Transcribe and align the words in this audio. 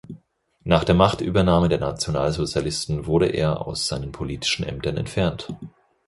Nach 0.63 0.83
der 0.83 0.95
Machtübernahme 0.95 1.69
der 1.69 1.77
Nationalsozialisten 1.79 3.05
wurde 3.05 3.27
er 3.27 3.67
aus 3.67 3.85
seinen 3.85 4.11
politischen 4.11 4.63
Ämtern 4.65 4.97
entfernt. 4.97 5.53